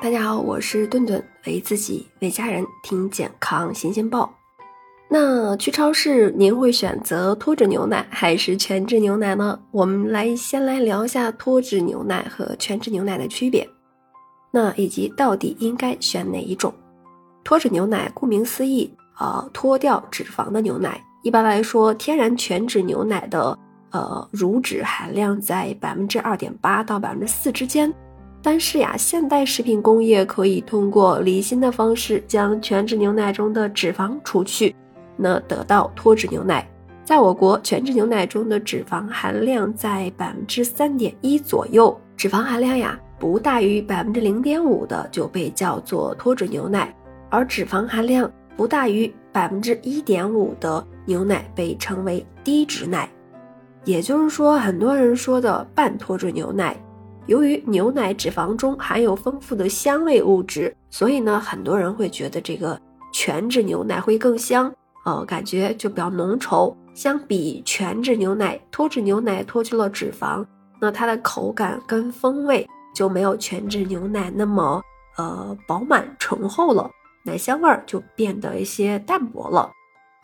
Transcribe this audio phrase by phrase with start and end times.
[0.00, 4.32] 大家好，我是顿顿，为自己为家人听健康新鲜报。
[5.10, 9.58] 那去超市，您会选择脱脂牛奶还是全脂牛奶呢？
[9.72, 13.68] 我们来先来聊一下脱脂牛奶和全脂牛奶的区别，
[14.52, 16.72] 那以及到底应该选哪一种？
[17.42, 18.88] 脱脂牛奶顾名思义，
[19.18, 21.02] 呃，脱掉脂肪的牛奶。
[21.24, 23.58] 一般来说，天然全脂牛奶的
[23.90, 27.92] 呃乳脂含量在百分之二点八到百分之四之间。
[28.42, 34.74] 但是呀，现代食品工业可以通过离心的方式将全脂牛奶中的脂肪除去，
[35.16, 36.66] 那得到脱脂牛奶。
[37.04, 46.94] 在我国，全脂牛奶中的脂肪含量在百分之三点一左右，脂肪含量呀不大于百分之零点五的就被叫做脱脂牛奶，
[47.30, 53.08] 而脂肪含量不大于百分之一点五的牛奶被称为低脂奶。
[53.84, 56.76] 也就是说，很多人说的半脱脂牛奶。
[57.28, 62.80] 由于牛奶脂肪中含有丰富的香味物质，所以呢，很多人会觉得这个
[63.12, 64.72] 全脂牛奶会更香，
[65.04, 66.74] 呃，感觉就比较浓稠。
[66.94, 70.42] 相比全脂牛奶，脱脂牛奶脱去了脂肪，
[70.80, 74.82] 那它的口感跟风味就没有全脂牛奶那么
[75.18, 76.90] 呃饱满醇厚了，
[77.26, 79.70] 奶香味儿就变得一些淡薄了。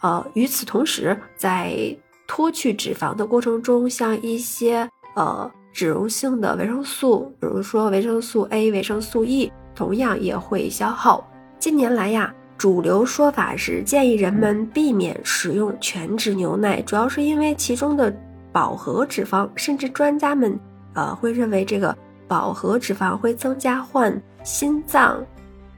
[0.00, 1.94] 呃，与此同时，在
[2.26, 5.50] 脱去脂肪的过程中，像一些呃。
[5.74, 11.28] 脂溶性的维生素，比如说维生素 A、维生素 E，同样也会消耗。
[11.58, 18.14] 近年来呀，主流说法是建议人们避免食用全脂牛奶，主要是因为其中的
[18.52, 20.56] 饱和脂肪，甚至专家们
[20.94, 21.96] 呃会认为这个
[22.28, 25.20] 饱和脂肪会增加患心脏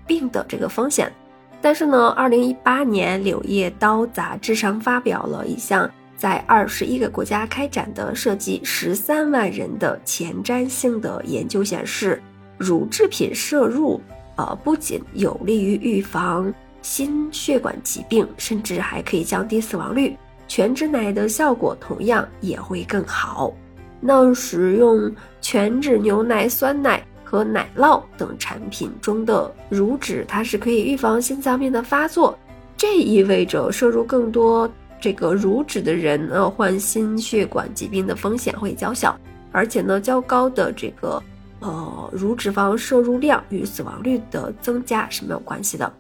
[0.07, 1.11] 病的这个风险。
[1.63, 5.91] 但是呢，二零一八年《柳叶刀》杂志上发表了一项。
[6.17, 12.23] 在二十一个国家开展的涉及十三万人的前瞻性的研究显示，
[12.57, 14.01] 乳制品摄入，
[14.37, 20.17] 呃，不仅有利于预防心血管疾病，甚至还可以降低死亡率。
[20.49, 23.53] 全脂奶的效果同样也会更好。
[24.01, 32.39] 那使用全脂牛奶、酸奶和奶酪等产品中的乳脂，它是可以预防心脏病的发作。
[32.77, 34.71] 这意味着摄入更多。
[35.07, 39.17] 这个乳脂的人呢，患心血管疾病的风险会较小，
[39.53, 41.23] 而且呢，较高的这个
[41.61, 45.93] 呃乳脂肪摄入量与死亡率的增加是没有关系的。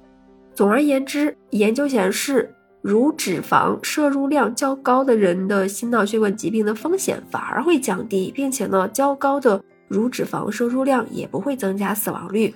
[0.56, 2.52] 总而言之，研究显示，
[2.82, 12.52] 乳脂肪摄入量较高的人的心脑血管疾病的风险反而会降低，并且呢，较高的乳脂肪摄入量也不会增加死亡率。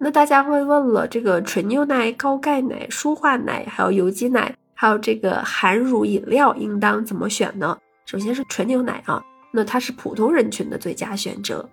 [0.00, 4.52] 那大家会问了，这个纯牛奶、高钙奶、舒化奶还有有机奶。
[4.74, 7.76] 还有这个含乳饮料应当怎么选呢？
[8.06, 11.68] 首先是纯牛奶啊，那它是普通人群的最佳选择。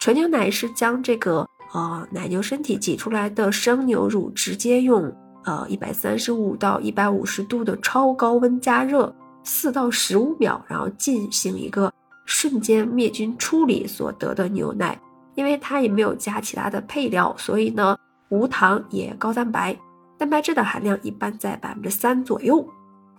[0.00, 11.92] 纯牛奶是将这个呃奶牛身体挤出来的生牛乳，直接用呃一百三十五到一百五十度的超高温加热四到十五秒，然后进行一个
[12.26, 14.98] 瞬间灭菌处理所得的牛奶。
[15.34, 17.96] 因为它也没有加其他的配料，所以呢
[18.28, 19.74] 无糖也高蛋白。
[20.22, 22.64] 蛋白质的含量一般在百分之三左右。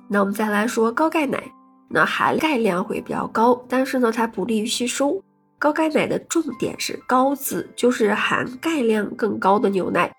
[0.08, 1.44] 那我们再来说高钙奶，
[1.90, 5.22] 那含钙量会比较高，但是呢，它不利于吸收。
[5.60, 10.10] 高钙奶的重点是高字，就是含钙量更高的牛奶。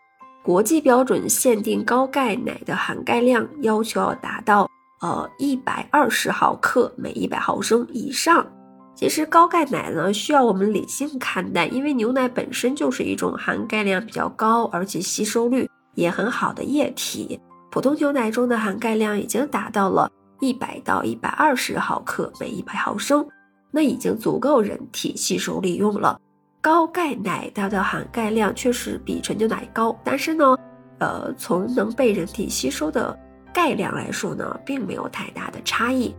[0.44, 4.68] 国际标准限定高钙奶的含钙量要求要达到
[5.00, 8.46] 呃一百二十毫克每一百毫升以上。
[8.94, 15.66] 其实高钙奶呢，需要我们理性看待，因为牛奶本身就是一种含钙量比较高，而且吸收率。
[15.94, 17.40] 也很好的液体，
[17.70, 20.10] 普通牛奶中的含钙量已经达到了
[20.40, 23.26] 一百到一百二十毫克每一百毫升，
[23.70, 26.18] 那已经足够人体吸收利用了。
[26.60, 30.56] 高钙奶它的含钙量确实比纯牛奶高，但是呢，
[30.98, 33.18] 呃，从能被人体吸收的
[33.52, 36.14] 钙量来说呢，并没有太大的差异。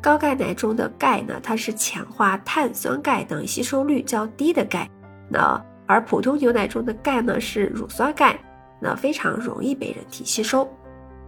[0.00, 4.88] 高钙奶中的钙呢，它是强化碳酸钙等吸收率较低的钙，
[5.28, 8.38] 那而普通牛奶中的钙呢，是乳酸钙。
[8.80, 10.68] 那非常容易被人体吸收。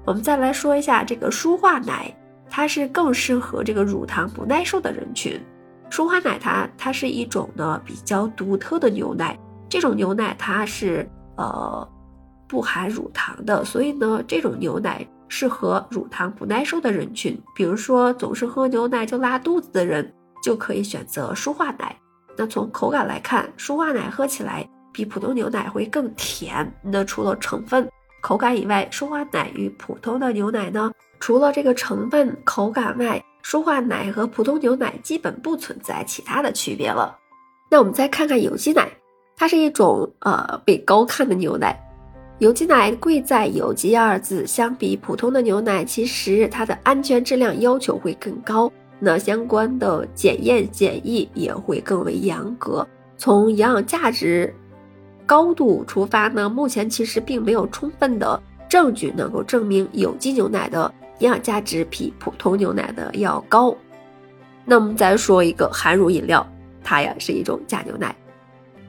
[0.05, 2.15] 我们再来说一下这个舒化奶，
[2.49, 5.41] 它是更适合这个乳糖不耐受的人群。
[5.91, 9.39] 舒化奶它它是一种呢比较独特的牛奶，
[9.69, 11.87] 这种牛奶它是呃
[12.49, 20.13] 不含乳糖的，所以呢这种牛奶适合乳糖不耐受的人群，比如说总是喝牛奶就拉肚子的人，
[20.43, 21.95] 就可以选择舒化奶。
[22.37, 24.67] 那从口感来看，舒化奶喝起来。
[24.93, 26.71] 比普通牛奶会更甜。
[26.83, 27.89] 那除了成分、
[28.21, 30.93] 口感以外，舒化奶与普通的牛奶呢？
[31.19, 37.17] 除了这个成分、口感外，舒化奶和普通牛奶基本不存在其他的区别了。
[37.71, 38.89] 那我们再看看有机奶，
[39.37, 41.79] 它是一种呃被高看的牛奶。
[42.39, 52.87] 有机奶贵在“有机”二字，相比普通的牛奶，其实它的安全质量要求会更高，那相关的检验检疫也会更为严格。
[53.19, 54.55] 从营养价值
[55.31, 63.73] 高度出发呢，目前其实并没有充分的证据能够证明有机牛奶的营养价值比普通牛奶的要高。
[64.65, 66.45] 那我们再说一个含乳饮料，
[66.83, 68.13] 它呀是一种假牛奶。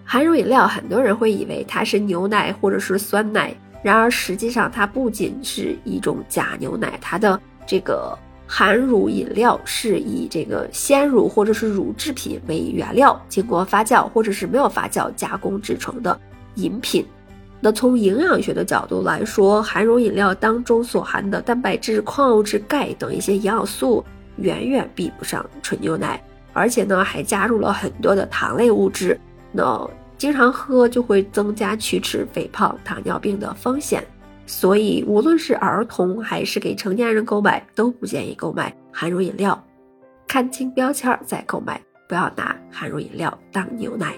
[0.04, 8.18] 含乳饮料，很多人会以为它是牛奶或者是酸奶，然而实际上它不仅是一种假牛奶，它的这个
[8.48, 16.20] 含乳饮料是以这个鲜乳或者是乳制品为原料，经过发酵或者是没有发酵加工制成的
[16.56, 17.06] 饮品。
[17.60, 24.04] 那从营养学的角度来说，含乳饮料当中所含的蛋白质、矿物质、钙等一些营养素
[24.38, 26.20] 远远比不上纯牛奶，
[26.54, 29.20] 而且呢还加入了很多的糖类物质。
[29.52, 29.88] 那
[30.18, 34.04] 经常喝就会增加龋齿、肥胖、糖尿病的风险，
[34.48, 39.64] 所以无论是儿童还是给成年人购买，都不建议购买含乳饮料。
[40.28, 44.16] 看清标签再购买，不要拿含乳饮料当牛奶。